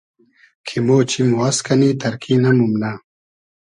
کی 0.65 0.77
مۉ 0.85 0.99
چیم 1.09 1.29
واز 1.37 1.57
کئنی 1.65 1.89
تئرکی 2.01 2.33
نئمومنۂ 2.43 2.91